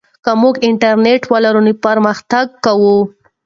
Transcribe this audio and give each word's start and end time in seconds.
که 0.23 0.31
موږ 0.41 0.55
انټرنیټ 0.69 1.21
ولرو 1.33 1.61
نو 1.65 1.73
پرمختګ 1.85 2.45
کوو. 2.65 2.97